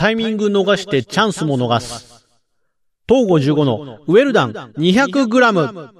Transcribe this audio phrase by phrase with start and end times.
[0.00, 2.26] タイミング逃してチャンスも逃す。
[3.06, 5.99] 東5 15のウェルダン 200g。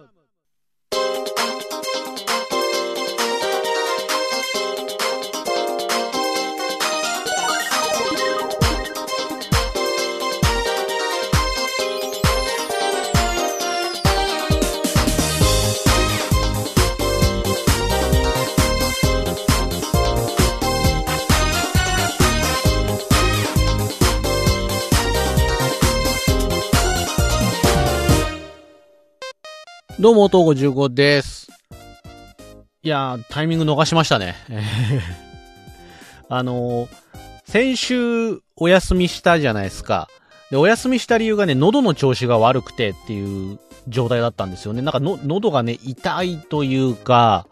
[30.01, 31.53] どうも、東郷15です。
[32.83, 34.35] いやー、タイミング逃しましたね。
[36.31, 36.89] あのー、
[37.45, 40.09] 先週お休みしたじゃないですか。
[40.51, 43.59] で、お休みした理由がね、喉の調子が悪くてっていう
[43.89, 44.81] 状態だったんですよね。
[44.81, 47.47] なんかの、喉がね、痛いというか、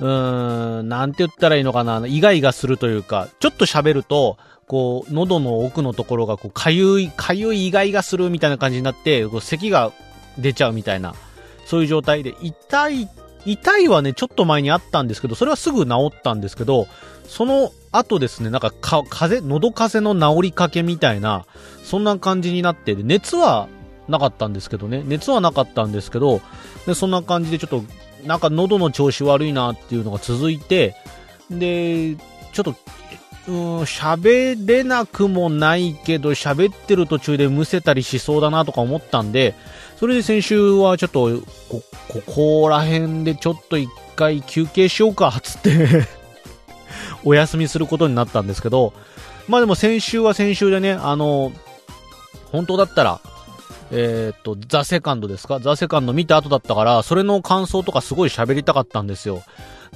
[0.00, 9.92] うーん、なんて言ったらいいのかな、イガイガするというか、ちょっと喋ると、こう、喉の奥のところが、こう、かゆい、かゆいイガイガするみたいな感じになって、こう咳が
[10.36, 11.14] 出ちゃうみたいな。
[11.70, 13.08] そういう状態で、痛い、
[13.46, 16.88] 痛いはね、ちょっと前にあったんですけど、それはすぐ治ったんですけど、
[17.28, 21.46] その後ですね、なんかか、風、喉風の治りかけみたいな、
[21.84, 23.68] そんな感じになって、熱は
[24.08, 26.40] なかったんですけどね、熱はなかったんですけど、
[26.86, 27.84] でそんな感じでちょっと、
[28.26, 30.96] なんか喉の調子悪いなっていうのが続いて、
[31.52, 32.16] で、
[32.52, 32.74] ちょっと、
[33.46, 39.54] うん、喋れなくもないけど、喋ってる途中でむせたりしそうだなとか思ったんで、
[40.00, 41.28] それで先週はちょっと、
[41.68, 46.06] こ、ここら辺でちょっと一回休憩しようか、つって
[47.22, 48.94] お休みすることになったんですけど、
[49.46, 51.52] まあでも先週は先週でね、あの、
[52.50, 53.20] 本当だったら、
[53.92, 55.60] えー、っと、ザ・セカンドですか？
[55.60, 59.42] ザ・セカンド見た後だったから、それの感想とかすごい喋りたかったんですよ。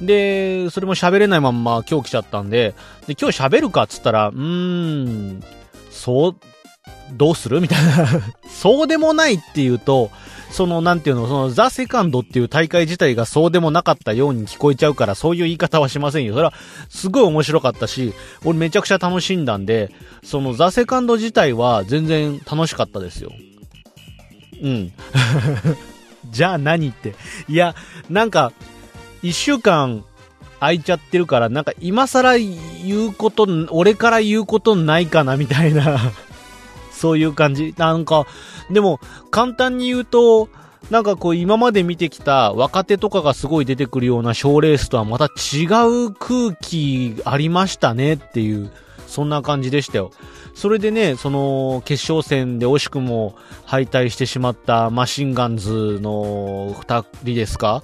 [0.02, 2.74] で、それも喋れないまんま今日来ちゃったんで、
[3.06, 5.42] で、今日喋るかっつったら、うーん、
[5.90, 6.36] そう、
[7.12, 7.60] どうする？
[7.60, 8.08] みたいな
[8.48, 10.10] そうでもないっていうと、
[10.50, 16.34] その、なんていうの、その、ザ・セカンドっていう大会自体がそうでもなかったように聞こえちゃうから、そういう言い方はしませんよ。
[16.34, 16.52] それは、
[16.88, 18.14] すごい面白かったし、
[18.44, 19.90] 俺めちゃくちゃ楽しんだんで、
[20.22, 23.32] その、ザ・セカンド自体は全然楽しかったですよ。
[24.62, 24.92] うん。
[26.30, 27.16] じゃあ何って。
[27.48, 27.74] いや、
[28.08, 28.52] なんか、
[29.24, 30.04] 一週間
[30.60, 35.98] 空いちゃってるから、なんか今更言うこと、俺から言うことないかなみたいな
[37.04, 37.74] そういう感じ。
[37.76, 38.24] なんか、
[38.70, 38.98] でも、
[39.30, 40.48] 簡単に言うと、
[40.90, 45.64] なんかこう今まで見てきた若手とかがすごい出てくるような賞レースとはまた違
[46.06, 48.70] う空気ありましたねっていう、
[49.06, 50.12] そんな感じでしたよ。
[50.54, 53.36] それでね、その決勝戦で惜しくも
[53.66, 57.82] 敗退してしまったマシンガンズの二人ですか？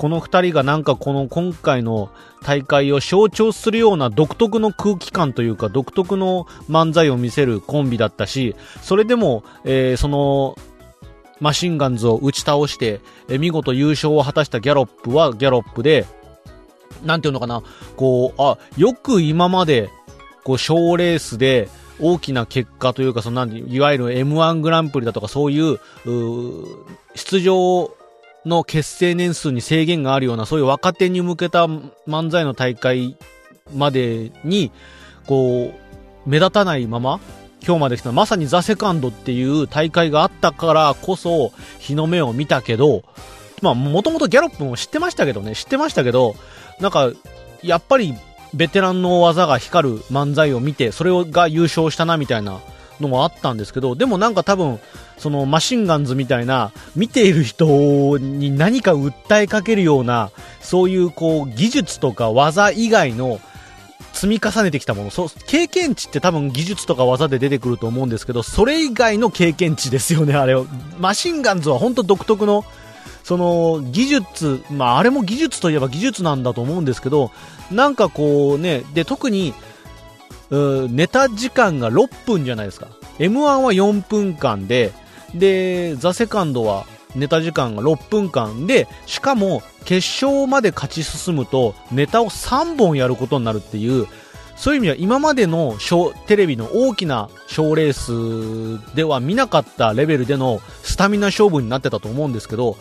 [0.00, 2.08] この2人がなんかこの今回の
[2.42, 10.56] 大会を象徴するような独特の空気感というか独特の漫才を見せるコンビだったし、それでも、えー、その
[11.38, 16.06] マシンガンズを打ち倒して、えー、見事優勝を果たしたギャロップはギャロップで、
[17.04, 17.62] なんていうのかな、
[17.96, 19.90] こう、あ、よく今まで、
[20.44, 21.68] こう、賞レースで、
[22.00, 25.78] 大きな結果というか、そのいわゆる M1 グランプリだとかそういう、う
[27.14, 27.90] 出場
[28.44, 33.16] の結成年数に制限があるような、そういう若手に向けた漫才の大会
[33.74, 34.70] までに、
[35.26, 35.72] こ
[36.26, 37.20] う、目立たないまま、
[37.66, 43.02] 今日まで来た、まさにザ・セカンドっていう大会があったからこそ、日の目を見たけど、
[43.62, 46.34] まあ、もともとギャロップも知ってましたけどね、知ってましたけど、
[46.80, 47.10] なんか、
[47.62, 48.14] やっぱり、
[48.54, 52.60] ベテランの技が光る漫才を見て、それが優勝したな、みたいな
[53.00, 54.78] のもあったんですけど、でもなんか多分、
[55.18, 60.30] そのマシンガンズみたいな、見ている人に何か訴えかけるような、
[60.60, 63.40] そういうこう、技術とか技以外の、
[64.12, 70.66] 積み重ねてきたもの、そ、経験値って多分技術とか技で出てくると思うんですけど、それ以外の経験値ですよね、あれを。
[70.98, 72.64] マシンガンズは本当独特の、
[73.22, 77.30] その技術、まああれも技術といえば技術なんだと思うんですけど、
[77.70, 79.54] なんかこうね、で特に
[80.50, 82.88] ネタ時間が6分じゃないですか。
[83.18, 84.92] M1 は4分間で、
[85.34, 94.06] で、ザ・セカンドはネタ時間が6分間で、しかも決勝まで勝ち進むとネタを3本やることになるっていう、
[94.56, 95.76] そういう意味では今までの
[96.26, 102.76] テレビの大きな賞レースでは見なかったレベルでのスタミナ勝負になってたと思うんですけど、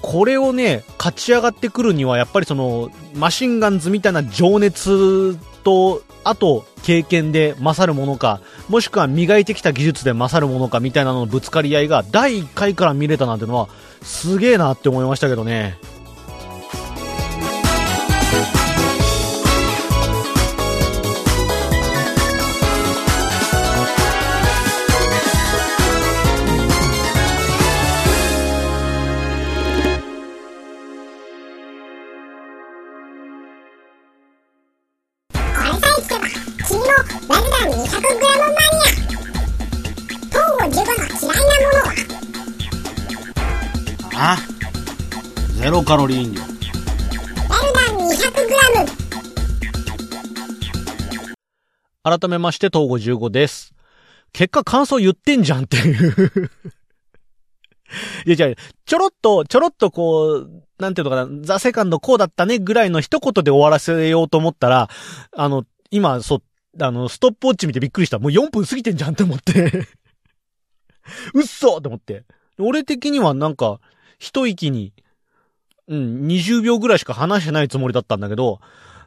[0.00, 13.68] これをね、勝ち上がってくるにはやっぱりそのマシンガンズみたいな情熱とあと経験で勝るものか、もしくは磨いてきた技術で勝るものかみたいなののぶつかり合いが第1回から見れたなんてのは
[14.02, 15.78] すげえなって思いましたけどね。
[45.88, 46.42] カロリー飲料。
[52.02, 53.72] 改めまして、東郷15です。
[54.34, 56.50] 結果感想言ってんじゃんっていう。
[58.26, 58.50] いや、じゃあ、
[58.84, 64.90] ちょろっと、ちょろっとこう、なんていうのかな、ザ・セカンドこうだったねぐらいの一言で終わらせようと思ったら、
[65.34, 66.42] あの、今、そ、
[66.82, 68.18] あの、ストップウォッチ見てびっくりした。
[68.18, 69.86] もう4分過ぎてんじゃんって思って。
[71.32, 72.26] うっそって思って。
[72.58, 73.80] 俺的にはなんか、
[74.18, 74.92] 一息に、
[75.88, 78.60] うん、20秒ぐらいしか話してないつもりだったんだけど、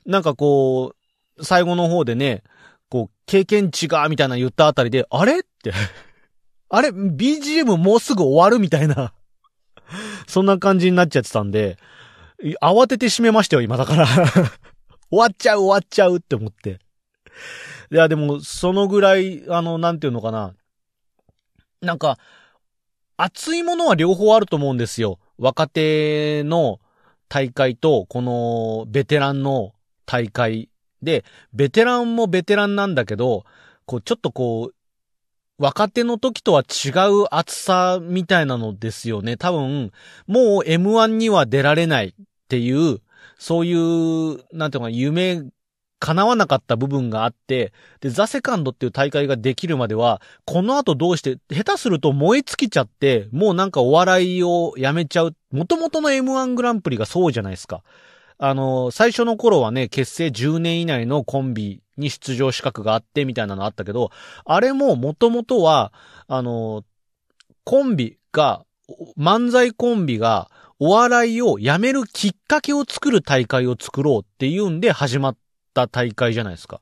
[0.05, 0.95] なんかこ
[1.37, 2.43] う、最後の方でね、
[2.89, 5.39] こう、経験値が、みたいな言ったあたりで、あれ？
[5.39, 5.71] って。
[6.69, 9.13] あれ ?BGM もうすぐ終わるみたいな。
[10.27, 11.77] そんな感じになっちゃってたんで、
[12.61, 14.07] 慌てて閉めましたよ、今だから。
[15.09, 16.79] 終わっちゃう、終わっちゃうって思って。
[17.91, 20.55] いや、でも、そのぐらい、あの、なんていうのかな。
[21.81, 22.17] なんか、
[23.17, 25.19] 熱いものは両方あると思うんですよ。
[25.41, 26.79] 若手の
[27.27, 29.73] 大会と、この、ベテランの
[30.05, 30.69] 大会
[31.01, 33.43] で、ベテランもベテランなんだけど、
[33.88, 34.75] こう、ちょっとこう、
[35.57, 39.35] 若手の時とは違う熱さみたいなのですよね。
[39.35, 39.91] 多分、
[40.27, 42.13] もう M1 には出られないっ
[42.47, 42.99] ていう、
[43.39, 45.41] そういう、なんていうか、夢、
[46.01, 55.36] 叶わなかった部分があって、で、ザ・セカンドっていう大会ができるまでは、この後どうして、下手すると燃え尽きちゃって、もうなんかお笑いをやめちゃう。
[55.51, 57.83] 元々の M1 グランプリがそうじゃないですか。
[58.39, 64.09] あの、最初の頃はね、結成10年以内のコンビに出場資格があってみたいなのあったけど、
[64.44, 65.94] あれも元々は、
[66.27, 66.83] あの、
[67.63, 68.65] コンビが、
[69.18, 70.50] 漫才コンビが
[70.80, 76.81] お笑いをやめるきっかけを作る大会を作ろうっていうんで始まったた大会じゃないですか。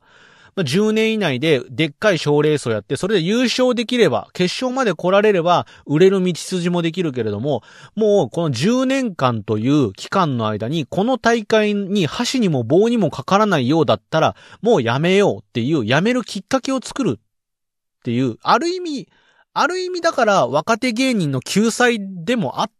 [0.56, 7.62] まあ10年以内ででっかい賞レースをやって、それで優勝できれば、決勝まで来られれば、売れる道筋もできるけれども、
[7.96, 19.10] もうこの10年間という期間の間に、この大会に箸にも棒にもかからないようだったら、もうやめようっていう、やめるきっかけを作るっていう、ある意味、
[19.54, 22.72] ある意味だから若手芸人の救済でもあっ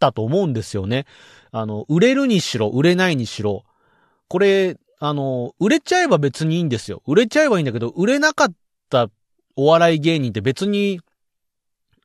[0.00, 1.06] たと思うんですよね。
[1.50, 3.64] あの、売れるにしろ、売れないにしろ。
[4.28, 7.02] これ、あの、売れちゃえば別にいいんですよ。
[7.06, 8.52] 売れちゃえばいいんだけど、売れなかっ
[8.88, 9.08] た
[9.54, 11.00] お笑い芸人って別に、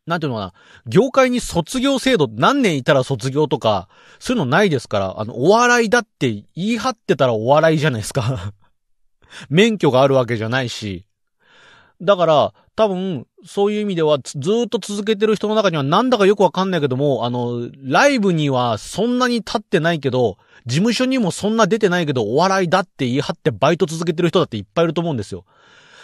[0.06, 0.54] なんていうのかな、
[0.88, 3.88] 業界に卒業制度、何年いたら卒業とか、
[4.20, 8.54] そういうのないですから、あの、お笑いだって言い張ってたらお笑いじゃないですか。
[9.50, 11.06] 免許があるわけじゃないし。
[12.02, 25.45] だから、多分、そういう意味では、ずっと続けてる人の中には、なんだかよくわかんないけども、あの、ライブにはそんなに立ってないけど、事務所にもそんな出てないけど、お笑いだって言い張ってバイト続けてる人だっていっぱいいると思うんですよ。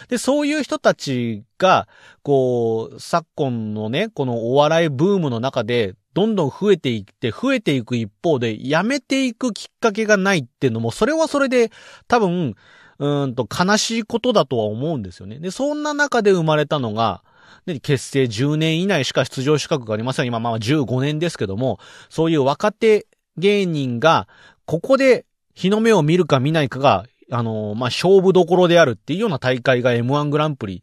[0.08, 1.88] で、そういう人たちが、
[2.22, 11.72] こう、昨今のね、このお笑いブームの中で、どんどん増えていって、増えていく一方で、やめていくきっかけがないっていうのも、それはそれで、
[12.06, 12.54] 多分、
[12.98, 15.38] うんと悲しいことだとは思うんですよね。
[15.38, 17.22] で、そんな中で生まれたのが、
[17.66, 20.26] で結成10年以内しか出場資格がありません。
[20.26, 23.06] 今まあ15年ですけども、そういう若手
[23.36, 24.26] 芸人が、
[24.64, 30.82] ここで日の目を見るか見ないかが、あのーまあ、勝負どころであるっていうような大会が M1 グランプリ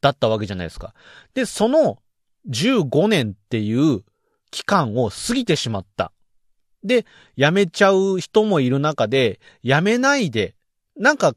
[0.00, 0.94] だったわけじゃないですか。
[1.34, 1.98] で、その
[2.48, 4.02] 15年っていう
[4.50, 6.12] 期間を過ぎてしまった。
[6.82, 10.54] で、辞めちゃう人もいる中で、辞めないで、
[10.96, 11.34] なんか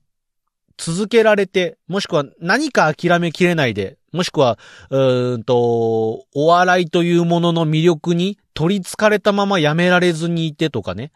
[0.78, 4.58] 続けられて、もしくは何か諦めきれないで、もしくは、
[4.90, 11.12] うんと、お笑いというものの魅力に取り憑かれたまま辞められずにいてとかね。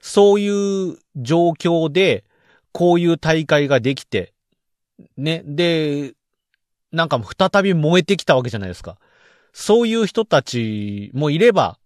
[0.00, 2.24] そういう状況で、
[2.72, 4.34] こういう大会ができて、
[5.16, 5.42] ね。
[5.44, 6.14] で、
[6.92, 8.98] なんか再び燃えてきたわけじゃないですか。
[9.52, 11.78] そういう人たちもいれば、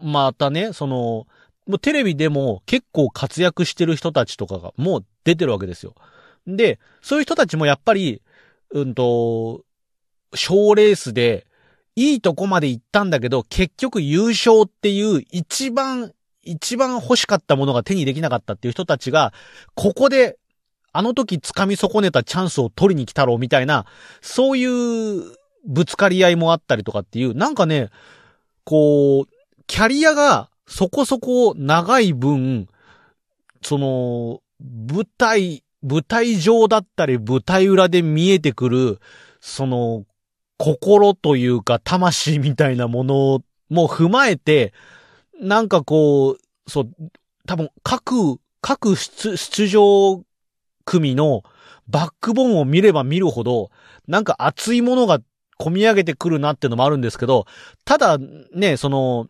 [0.00, 1.26] またね、その、
[1.66, 5.94] もうテレビでも結構活躍してる人たちとかがもう出てるわけですよ。
[6.56, 8.22] で、そういう人たちもやっぱり、
[8.70, 9.64] うんと、
[10.34, 11.46] 賞レースで、
[11.96, 16.12] いいとこまで行ったんだけど、結局優勝っていう一番、
[16.42, 19.32] 一番欲しかったものが手にできなかったっていう人たちが、
[19.74, 20.38] ここで、
[20.92, 23.84] あの時掴み損ねたチャンスを取りに来たろうみたいな、
[24.20, 25.34] そういう
[25.66, 27.90] ぶつかり合いもあったりとかっていう、なんかね、
[28.64, 29.26] こう、
[29.66, 32.68] キャリアがそこそこ長い分、
[33.62, 38.98] その、舞台、舞台上だったり舞台裏で見えてくる、
[39.40, 40.04] その、
[40.58, 44.72] 心というか魂みたいなものも踏まえて、
[45.40, 46.90] なんかこう、そう、
[47.46, 50.22] 多分各、各出出場
[50.84, 51.42] 組の
[51.86, 53.70] バックボーンを見れば見るほど、
[54.08, 55.20] なんか熱いものが
[55.60, 57.46] 込み上げてくるなっていうのもあるんですけど、
[57.84, 58.18] ただ、
[58.52, 59.28] ね、その、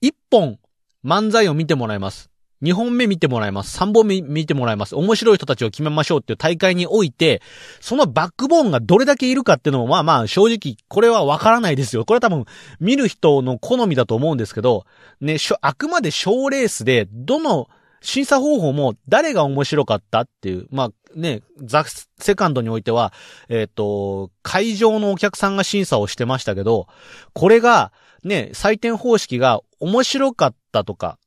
[0.00, 0.58] 一本
[1.04, 2.31] 漫才を見てもらいます。
[2.62, 3.72] 二本目見てもらいます。
[3.72, 4.94] 三本目見てもらいます。
[4.94, 7.42] 面白い人たちを決めましょうっていう大会において、
[7.80, 12.04] そのバックボーンがどれだけいるかっていうのも、まあまあ正直、これはわからないですよ。
[12.04, 12.44] これは多分、
[12.80, 14.86] 見る人の好みだと思うんですけど、
[15.20, 17.68] ね、あくまで賞レースで、どの、
[18.02, 21.84] 審査方法も誰が面白かったっていう、まあね、ザ・
[22.18, 23.12] セカンドにおいては、
[23.48, 26.88] えっ、と、会場のお客さんが審査をしてましたけど、
[27.32, 27.92] これが、
[28.24, 31.18] ね、採点方式が面白かったとか、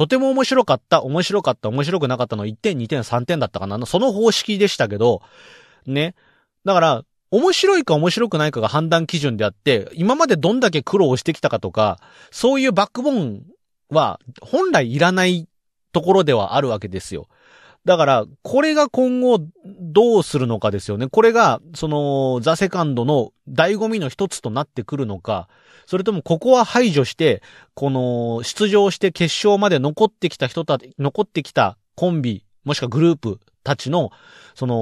[0.00, 3.84] とても面白かった、面白かった、面白くなかったの1点、2点、3点だったかな。
[3.84, 5.20] その方式でしたけど、
[5.86, 6.14] ね。
[6.64, 13.42] だから、面白いか面白くないかが判断基準であって、今までどんだけ苦労してきたかとか、そういうバックボーン
[13.90, 15.46] は本来いらない
[15.92, 17.28] ところではあるわけですよ。
[17.84, 21.08] だから、これが今後どうするのかですよね。
[21.08, 25.50] これが、その、ザ・セカンドの醍醐味の一つとなってくるのか、
[25.90, 27.42] それともここは排除して、
[27.74, 34.12] この、出場して決勝まで残ってきた人たち、残ってきたコンビ、もしくはグループたちの、
[34.54, 34.76] その、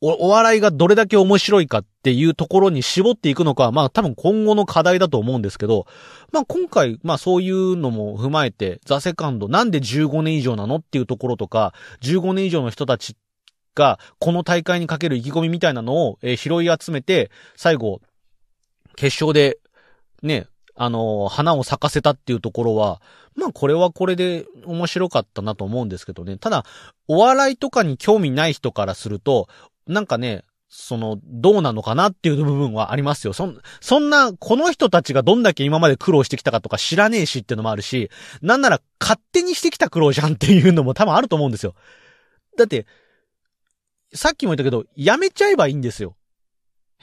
[0.00, 5.86] お、お笑いがどれだけ面白いかっていうところに絞っていくのか、まあ多分今後の課題だと思うんですけど、
[6.32, 13.16] まあ今回、まあそういうのも踏まえて、ザ・セカンド、なんで15年以上なのっていうところとか、15年以上の人たち
[13.76, 18.00] が、この大会にかける意気込みみたいなのを、えー拾い集めて、最後、
[18.96, 19.58] 決勝で、
[20.22, 23.00] ね、あの花を咲かせたっていうところは、
[23.34, 26.38] まあこれはこれで面白かったなと思うんですけどね。
[26.38, 26.64] ただ、
[27.08, 29.48] お笑いとかに興味ない人からすると、
[29.86, 30.44] なんかね、
[30.74, 33.34] その、どうなのかなっていう部分はありますよ。
[33.34, 41.74] そん、そんな、この人たちがどんだけ今まで苦労してきたかとか知らねえしっていうのもあるし、なんなら勝手にしてきた苦労じゃんっていうのも多分あると思うんですよ。
[42.56, 42.86] だって、
[44.14, 46.16] さっきも言ったけど、やめちゃえばいいんですよ。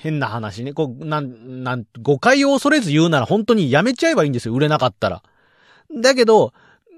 [0.01, 0.73] 変な話ね。
[0.73, 4.53] こう、なん、なん、誤解を恐れず言うなら本当にやめちゃえばいいんですよ。
[4.53, 5.23] 売れなかったら。
[5.93, 6.53] だけど、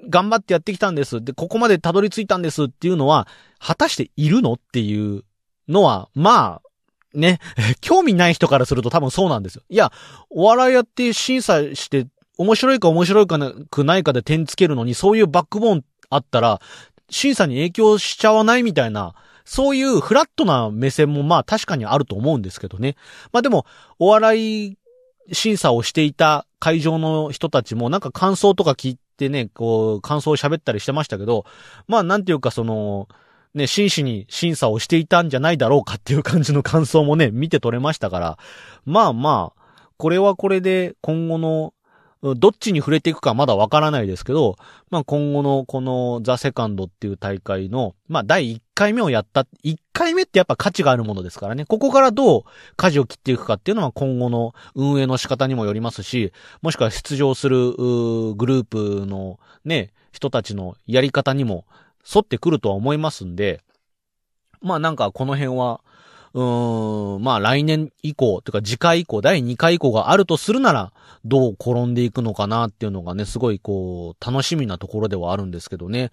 [0.07, 1.23] 頑張ってやってきたんです。
[1.23, 3.27] で、ここまでたどり着いたんですっていうのは、
[3.59, 5.23] 果たしているのっていう
[5.67, 7.39] のは、まあ、ね、
[7.81, 9.63] 興味ない人からすると多分そうなんですよ。
[9.67, 9.91] いや、
[10.29, 12.05] お笑いやって審査して、
[12.37, 16.61] 面白いか面白いかなくないかで点つけるのに、そういうバックボーンあったら、
[17.09, 22.95] 審査に影響しちゃわないみたいな、そういうフラットな目線もまあ確かにあると思うんですけどね。
[23.31, 23.65] まあでも、
[23.99, 24.77] お笑い
[25.31, 31.45] 審査をしていた会場の人たちもなんか感想とか聞いてね、こう、感想を喋ったりしてましたけど、
[31.87, 33.07] まあなんていうかその、
[33.53, 38.37] ね、真摯に審査をしていたんじゃないだろうかっていう感じの感想もね、見て取れましたから、
[38.85, 39.61] まあまあ、
[39.97, 41.73] これはこれで今後の、
[42.23, 44.55] どっちに触れていくかまだわからないですけど、
[44.91, 52.43] まあ今後のこのザ・セカンドっていう大会の、まあ第1回目をやった、1回目ってやっぱ価値があるものですからね、ここからどう
[52.77, 61.65] 舵を切っていくかっていうのは今後の運営の仕方にもよりますし、もしくは出場するグループのね、人たちのやり方にも
[62.13, 63.61] 沿ってくるとは思いますんで、
[64.61, 65.81] まあなんかこの辺は、
[66.33, 70.93] うーん、まあ来年以降、というか次回以降、第2回以降があるとするなら、
[71.25, 76.11] どう転んでいくのかなっていうのがね、すごいこう、楽しみなところではあるんですけどね。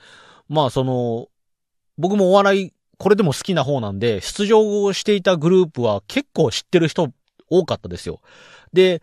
[0.49, 1.29] まあその、
[1.97, 7.13] 僕もお笑い、これでも好きな方なんで、出場をしていたグループは結構知ってる人
[7.49, 8.21] 多かったですよ。
[8.73, 9.03] で、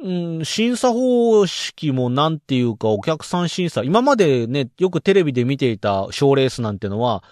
[0.00, 7.24] うん、審査方式もなんていうかお客さん審査、今までね、よくテレビで見ていた賞レースなんてのは、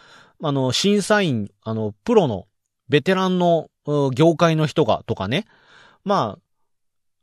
[0.43, 2.47] あの、審査員、あの、プロの、
[2.89, 3.69] ベテランの、
[4.15, 5.45] 業界の人が、とかね。
[6.05, 6.39] ま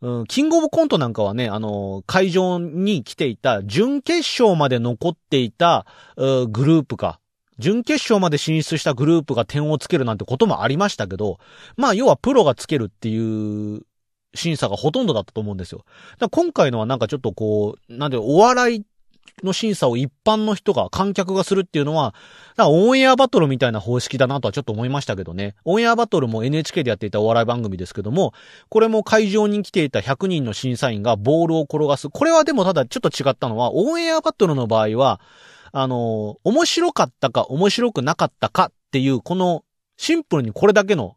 [0.02, 5.86] あ、キングオブコントなんかはね、あの、会場に来ていた、準決勝まで残っていた、
[6.18, 7.20] グループか。
[7.60, 11.38] 準決勝まで進出したグループが点をつけるなんてこともありましたけど、
[11.78, 13.82] まあ、要はプロがつけるっていう
[14.34, 15.86] 審査がほとんどだったと思うんですよ。
[16.32, 18.84] 今回のはなんかちょっとこう、なんで、お笑い
[19.44, 22.14] の審査を一般の人が、観客がするっていうのは、
[22.56, 25.56] なんかオンエアバトルみたいな方式だなとはちょっと思いましたけどね。
[25.66, 28.34] オンエアバトルも NHK でやっていたお笑い番組ですけども、
[28.70, 32.10] これも会場に来ていた100人の審査員がボールを転がす。
[32.10, 35.20] これはでもただちょっと違ったのは、オンエアバトルの場合は、
[35.72, 39.64] あの、面白かったか面白くなかったかっていう、この、
[39.98, 41.16] シンプルにこれだけの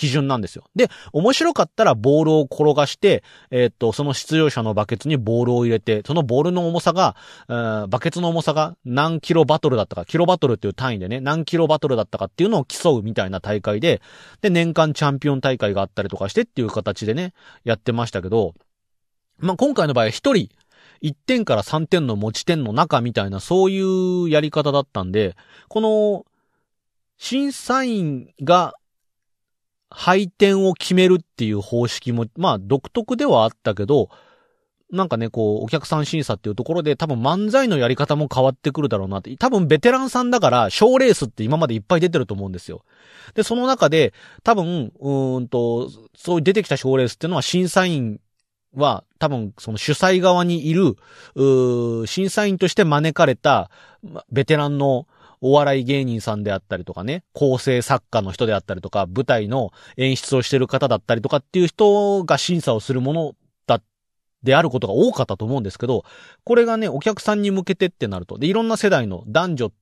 [0.00, 0.64] 基準なんですよ。
[0.74, 7.16] で、面白かったらボールを転がして、えーっと、その出場者のバケツにボールを入れて、そのボールの重さが、
[7.50, 14.00] えバケツの重さが何キロバトルだったか、キロバトルっていう単位でね、何キロバトルだったかっていうのを競うみたいな大会で、
[14.40, 18.54] で、年間チャンピオン大会があったりとかしてっていう形でね、やってましたけど、
[19.38, 20.48] まあ、今回の場合一人、
[21.02, 25.36] 1点から3点の持ち点の中みたいな、そういうやり方だったんで、
[25.68, 26.24] この、
[27.18, 28.72] 審査員が
[29.90, 34.08] 配点を決めるっていう方式も、まあ独特ではあったけど、
[34.92, 39.34] なんかね、こう、お客さん審査っていうところで多分漫才のやり方も変わってくるだろうなって。
[39.36, 42.84] 多分ベテランさんだから、賞レースって今までいっぱい出てると思うんですよ。
[43.34, 48.20] で、その中で、多分、うんと、そういう出てきた賞レースっていうのは審査員
[48.74, 50.96] は、多分、その主催側にいる、
[51.34, 53.70] うー審査員として招かれた、
[54.32, 55.06] ベテランの
[55.40, 63.34] お笑い芸人さんであったりとかね、構成作家の人であったりとか、舞台の演出をしてる方だったりとかっていう人が審査をするもの
[63.66, 63.80] だ、
[64.42, 66.04] であることが多かったと思うんですけど、
[66.44, 68.38] これがね、お客さんに向けてってなると。
[68.38, 69.72] で、いろんな世代の男女、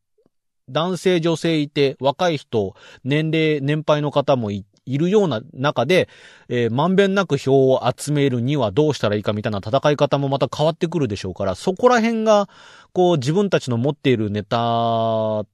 [0.71, 6.09] 男性女性いて、若い人、年齢、年配の方もいいるような中で、
[6.49, 12.49] えーまんべんなく票を集めるにはどうしたらいいかみたいな戦い方もまた変わってくるでしょうから、そこら辺が、
[12.93, 15.45] こう自分たちの持っているネタ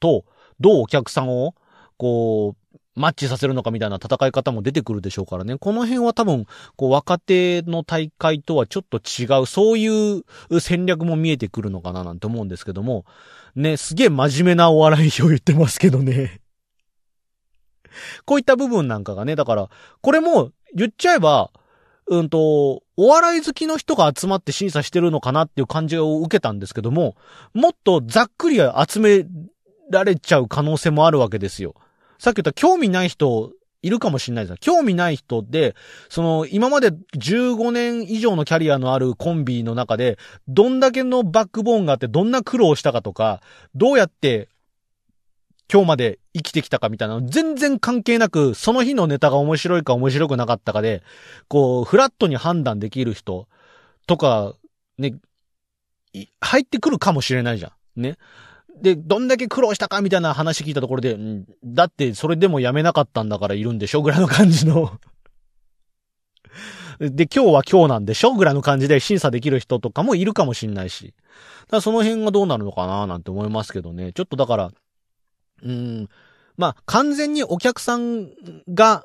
[0.00, 0.24] と、
[0.60, 1.54] どうお客さんを、
[1.96, 5.56] こう、マッチさせるのかみたいな戦い方も出てくるでしょうからね。
[5.56, 6.46] この辺は多分、
[6.76, 10.24] こう若手の大会とはちょっと違う、そういう
[10.60, 13.04] 戦略も見えてくるのかななんて思うんですけども、
[13.54, 16.40] ね、すげえ真面目なお笑いを言ってますけどね。
[18.24, 19.68] こういった部分なんかがね、だから、
[20.00, 21.50] これも言っちゃえば、
[22.08, 27.16] うんと、お笑い好きの人が集まって審査してるのかなっていう感じを受けたんですけども、
[27.52, 29.26] もっとざっくり集め
[29.90, 31.74] られちゃう可能性もあるわけですよ。
[32.18, 33.52] さっき言った興味ない人
[33.82, 35.74] いるかもしれないです興味ない人で、
[36.08, 43.40] その、今まで15年以上のキャリアのあるコンビの中で、どんだけのバックボーンがあって、どんな苦労したかとか、
[43.74, 44.48] どうやって
[45.70, 51.02] 今日まで生きてきたかみたいな全然関係なく、その日のネタが面白いか面白くなかったかで、
[51.48, 53.48] こう、フラットに判断できる人
[54.06, 54.54] とか、
[54.96, 55.14] ね、
[56.40, 58.02] 入ってくるかもしれないじゃん。
[58.02, 58.16] ね。
[58.80, 64.98] で、どんだけ苦労したかみたいな話聞いたところで、んだってそれでもやめなかったんだからいるんでしょぐらいの感じの。
[66.98, 71.14] で、今日は今日なんでしょぐらいの感じで審査できる人とかもいるかもしんないし。
[71.68, 74.12] だその辺がどうなるのかななんて思いますけどね。
[74.12, 74.72] ちょっとだから、
[75.62, 76.08] うん。
[76.56, 78.30] まあ、完全にお客さん
[78.72, 79.02] が、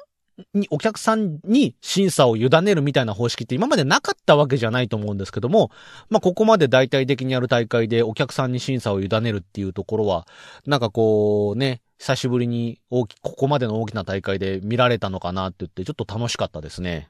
[0.54, 5.70] に、お客さんに審査を委ねるみたいな方式って今までなかったわけじゃないと思うんですけども、
[6.10, 10.28] まあ、ここまで大々的にやる大会でお客さんに審査を委ねるっていうところは、
[10.66, 17.10] なんかこうね、久しぶりに大き、ここまでの大きな大会で見られたのかなって言って、ちょっと楽しかったですね。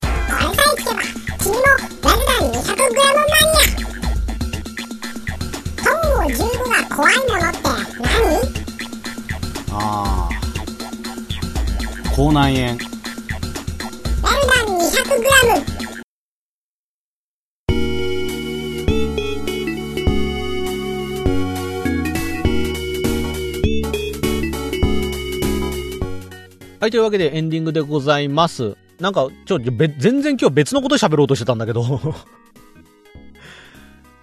[0.00, 0.14] これ
[0.54, 1.02] さえ聞けば
[1.38, 1.62] 君も
[2.02, 2.82] ラルダン 200g
[3.14, 3.46] マニア
[5.76, 7.71] トンボ15が怖いものって
[9.70, 10.30] ああ
[12.14, 15.82] 口内炎ラルダン 200g
[26.82, 28.76] はい、というわけでエンディングでございます。
[28.98, 32.00] なんか、ちょ、べ全然今日別のこと喋ろうとしてたんだけど。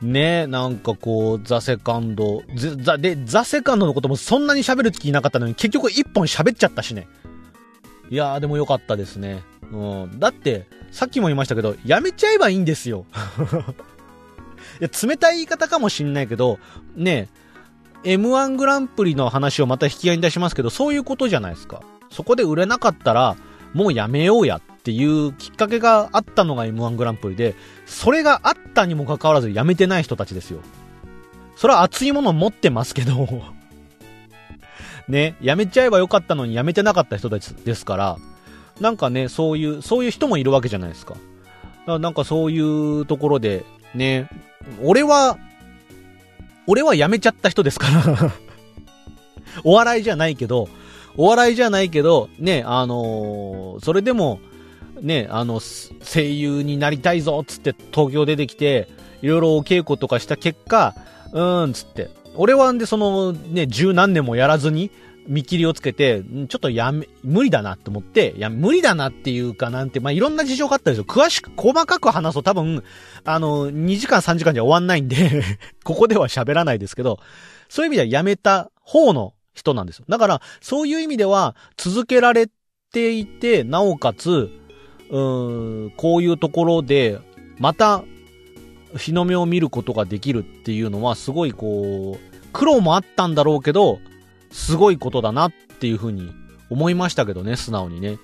[0.02, 2.42] ね、なんかこう、ザ・セカンド。
[2.56, 7.08] ザ、で、ザ・セカンドのこともそんなに喋る気なかったのに、結局一本喋っちゃったしね。
[8.10, 9.44] いやー、でもよかったですね。
[9.72, 10.20] うん。
[10.20, 13.06] だって、さっきも言いましたけど、やめちゃえばいいんですよ。
[14.80, 16.60] いや、冷たい言い方かもしんないけど、
[16.96, 17.30] ね
[18.04, 21.82] え、M1 グランプリの話をまた引き合いに出しますけど、そういうことじゃないですか。
[22.10, 23.36] そこで売れなかったら、
[23.74, 27.54] もうやめようやっていうきっかけがあったのが M1 グランプリで、
[27.86, 30.62] それがあったにもかかわらずやめてない人たちですよ。
[31.56, 33.28] それは熱いもの持ってますけど、
[35.08, 38.18] ね、やめちゃえばよかったのにやめてなかった人たちですから、
[38.82, 41.14] なんかね、そういう、そういう人もいるわけじゃないですか。
[41.14, 41.24] だか
[41.86, 44.28] らなんかそういうところで、ね、
[44.82, 45.38] 俺は、
[46.66, 48.32] 俺はやめちゃった人ですから。
[49.64, 50.68] お笑いじゃないけど、
[51.16, 54.40] お笑いじゃないけど、ね、あのーそれでも、
[55.02, 58.88] ね、あの、声優になりたいぞ、つって東京出てきて、
[59.22, 60.96] いろいろお稽古とかした結果、
[61.34, 62.10] うーん、つって。
[62.36, 64.92] 俺はんで、その、ね、十何年もやらずに、
[65.30, 71.06] 見切りをつけて、ちょっとやめ、無理だなって思って、いや、無理だなっていうかなんて、まあ、いろんな事情があったんですよ。
[71.06, 72.84] 詳しく、細かく話すと多分、
[73.26, 75.44] あの、2時間3時間じゃ終わんないんで、
[75.84, 77.20] ここでは喋らないですけど、
[77.70, 80.06] そういう意味ではやめた方の人なんですよ。
[80.10, 82.50] だから、そういう意味では、続けられ
[82.92, 84.50] ていて、なおかつ、
[85.10, 85.20] う
[85.88, 87.20] ん、こういうところで、
[87.58, 88.04] また、
[88.98, 94.00] 日の目を見ることができるっていうのは、すごいこう、苦労もあったんだろうけど、
[94.52, 96.32] すごいことだなっていうふうに
[96.70, 98.18] 思いましたけどね、素直にね。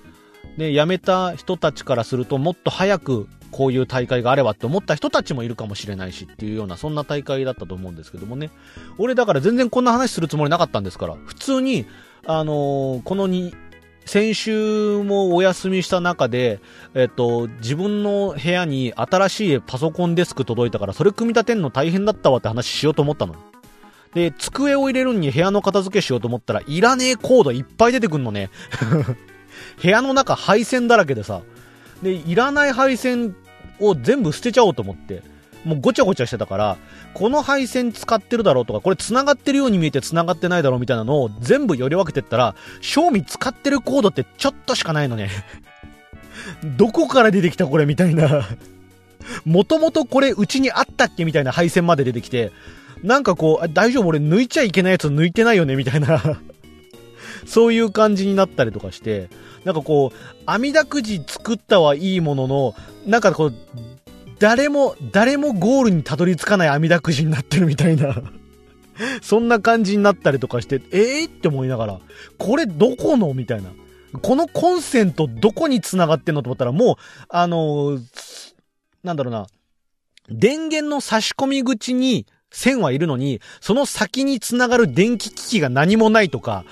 [0.56, 8.50] で、辞めた人たちからすると、もっと早くこういう大会があればって思った人たちもいるかもしれないしっていうような、そんな大会だったと思うんですけどもね。
[8.98, 11.86] 俺だから全然こんな話するつもりなかったんですから、普通に、
[12.26, 13.54] あのーこのに、
[14.06, 16.60] 先週もお休みした中で、
[16.94, 23.34] えっと、自分の部屋に新しいパソコンデスク届いたから、それ組み立てんの大変だったわって話しようと思ったの。
[24.14, 28.50] で、机を入れるに部屋の片付けしようと思ったら、いらねえコードいっぱい出てくんのね。
[29.82, 31.42] 部屋の中配線だらけでさ。
[32.00, 33.34] で、いらない配線
[33.80, 35.22] を全部捨てちゃおうと思って。
[35.66, 36.76] もうごちゃごちゃしてたから、
[37.12, 45.28] この配線使ってるだろうとか、これ繋がってるように見えて繋がってないだろうみたいなのを全部より分けてったら、賞味使ってるコードってちょっとしかないのね。
[46.78, 48.46] どこから出てきたこれみたいな。
[49.44, 52.52] もともとこれうちにあったっけみたいな配線まで出てきて、
[53.02, 54.06] なんかこう、大丈夫？
[54.06, 56.22] 俺抜いちゃいけないやつ抜いてないよねみたいな。
[57.44, 59.28] そういう感じになったりとかして、
[59.64, 62.74] なんかこう、網だくじ作ったはいいものの、
[63.06, 63.54] なんかこう、
[64.38, 68.22] 誰も、誰もゴールにたどり着かない網だくじになってるみたいな。
[69.22, 72.00] そんな感じになったりとかして、えー、って思いながら、
[72.38, 73.32] これどこの？
[73.34, 73.70] みたいな。
[74.22, 76.42] このコンセントどこに繋がってんの？
[76.42, 76.96] と思ったら、もう、
[77.28, 78.02] あのー
[79.06, 79.46] なんだろうな、
[80.28, 86.64] 電源の差し込み口に線はいるのに、その先に繋がる電気機器が何もないとか、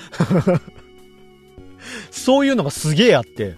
[2.11, 3.57] そういうのがすげえあって、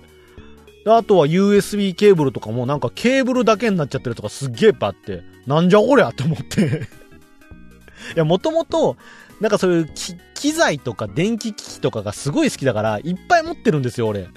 [0.95, 6.87] あとは USB ケーブルとかもなんかケーブルだけになっちゃってるとかすっげえいって、なんじゃこりゃって思って。
[8.15, 8.97] いや、もともと、
[9.41, 9.91] なんかそういう
[10.35, 14.29] 機材とか電気機器とかがすごい好きだから、いっぱい持ってるんですよ、俺。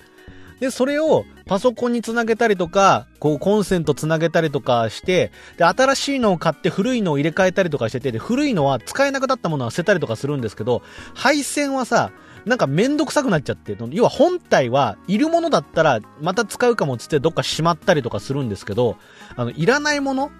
[0.59, 10.81] で、それをパソコンにつなげたりとか、こうコンセントつなげたりとかして、で、新しいのを買って古いのを入れ替えたりとかしてて、で、古いのは使えなくなったものは捨てたりとかするんですけど、
[11.13, 12.11] 配線はさ、
[12.49, 18.97] なんかめんどくさくなっちゃって、要は本体はいるものだったらまた使うかもっつってどっかしまったりとかするんですけど、
[19.35, 20.31] あの、いらないもの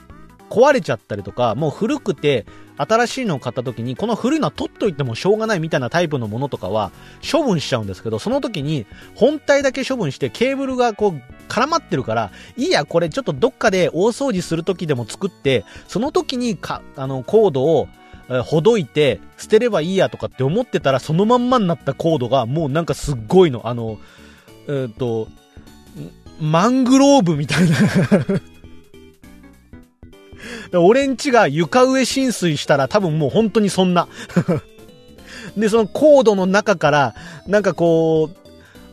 [0.49, 6.91] 壊れちゃったりとか、もう古くて、新しいのを買った時に、この古いのは取っといてもしょうがないみたいなタイプのものとかは、
[7.29, 17.87] 処分しちゃうんですけど、その時に、本体だけ処分して、ケーブルがこう、絡まってるから、いいや、これちょっとどっかで大掃除する時でも作って、その時にか、あの、コードを、
[18.43, 23.97] ほどいて、捨てればいいやとかって思ってたら、そのまんまになったコードが、もうなんかすっごいの、あの、
[24.67, 25.27] えっ、と、
[26.39, 27.77] マングローブみたいな。
[30.79, 34.07] 俺んちが床上浸水したら多分もう本当にそんな。
[35.57, 37.15] で、そのコードの中から、
[37.47, 38.37] なんかこう、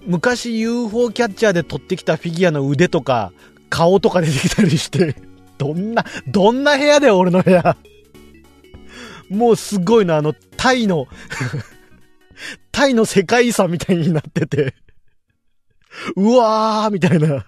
[0.07, 3.33] 昔 UFO キャッチャーで撮ってきたフィギュアの腕とか、
[3.68, 5.16] 顔とか出てきたりして、
[5.59, 7.77] どんな、どんな部屋だよ、俺の部屋。
[9.29, 11.07] もうすごいな、あの、タイの、
[12.73, 14.75] タイの世界遺産みたいになってて、
[16.17, 17.47] うわーみたいな。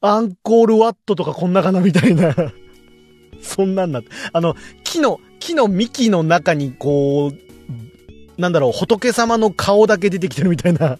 [0.00, 2.34] アンコールワットとかこんなかなみたいな。
[3.40, 4.02] そんなんな。
[4.32, 10.98] あの、木の、木の幹の中にこう、なんだろう、仏様の顔だけ出てきてるみたいな。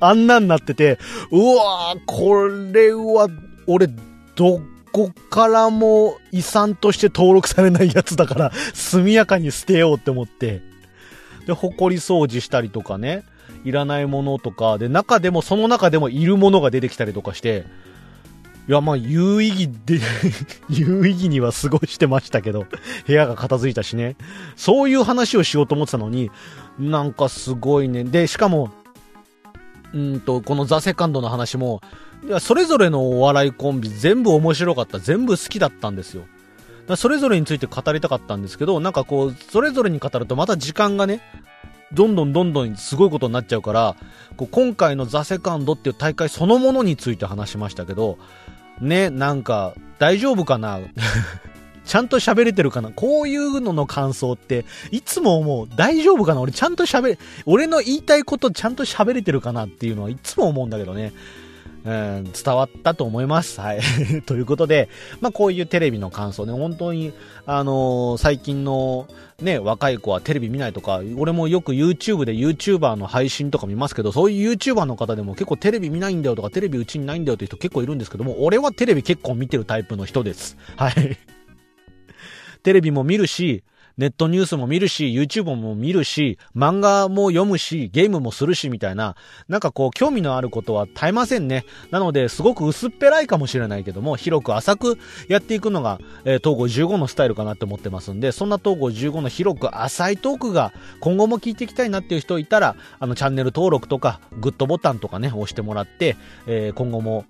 [0.00, 0.98] あんなんなってて、
[1.30, 3.28] うわー、これは、
[3.66, 3.88] 俺、
[4.34, 4.60] ど
[4.92, 10.62] こからも遺産として登録されないやつだから、 速やかに捨てようって思って。
[11.46, 13.24] で、埃掃除したりとかね、
[13.64, 17.64] いらないものとか、で、中でも、その中でもいるものが出てきたりとかして、
[18.68, 19.98] いや、まあ、有意義で、
[20.68, 22.66] 有意義には過ごしてましたけど、
[23.06, 24.16] 部屋が片付いたしね。
[24.56, 26.30] そういう話をしようと思ってたのに、
[26.78, 28.04] なんかすごいね。
[28.04, 28.70] で、しかも、
[29.94, 31.80] うんと、このザ・セカンドの話も、
[32.40, 34.98] それぞれのお笑いコンビ全部面白かった。
[34.98, 36.24] 全部好きだったんですよ。
[36.96, 41.20] それぞれについて語りたかったんですけど、なんかこう、それぞれに語るとまた時間がね、
[41.92, 43.96] どんどんどんどんすごいことになっちゃうから、
[44.36, 48.18] こう今回のザ・セカンドっていう大会そのものについて話しましたけど、
[48.80, 50.80] ね、なんか、大丈夫かな？
[51.84, 52.90] ちゃんと喋れてるかな？
[52.90, 55.68] こういうのの感想って、いつも思う。
[55.74, 56.40] 大丈夫かな？
[56.40, 59.66] 俺ちゃんと喋れ、俺の言いたいことちゃんと喋れてるかな？
[59.66, 61.12] っていうのはいつも思うんだけどね。
[61.84, 63.60] うん、伝わったと思います。
[63.60, 63.80] はい。
[64.26, 64.88] ということで、
[65.20, 67.12] まあこういうテレビの感想ね、本当に、
[67.46, 69.06] あのー最近の
[69.40, 80.56] ね、若い子はテレビ見ないとか、俺もよく YouTube で YouTuber の配信とか見ますけど、そういう YouTuber の方でも結構テレビ見ないんだよとか、テレビうちにないんだよっていう人結構いるんですけども、俺はテレビ結構見てるタイプの人です。
[80.76, 81.16] はい。
[82.64, 83.62] テレビも見るし、
[83.98, 89.16] ネットニュースも見るし、YouTube も見るし、漫画も読むし、ゲームもするし、みたいな、
[89.48, 91.64] なんかこう、興味のあることは絶えませんね。
[91.90, 107.24] なので、すごく薄っぺらいかもしれないけども、広く浅くやっていくのが、えー、東郷15のスタイルかなって思ってますんで、そんな東郷15の広く浅いトークが、今後も聞いていきたいなっていう人いたら、あの、チャンネル登録とか、グッドボタンとかね、押してもらって、えー今後も、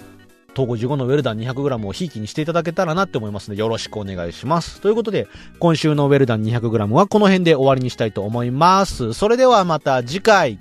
[0.58, 4.80] 東郷15のウェルダン 200g をひいきにしていただけたらなって思いますので、よろしくお願いします。
[4.80, 5.28] ということで、
[5.60, 9.12] 今週のウェルダン 200g はこの辺で終わりにしたいと思います。
[9.12, 10.58] それではまた次回。